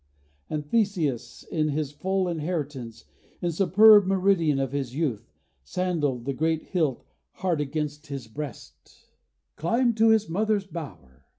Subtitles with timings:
[0.49, 3.05] And Theseus, in his full inheritance,
[3.39, 5.31] In the superb meridian of his youth,
[5.63, 9.05] Sandalled, the great hilt hard against his breast,
[9.57, 11.23] Climbed to his mother's bower.